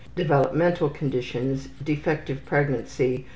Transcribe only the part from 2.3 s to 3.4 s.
pregnancy.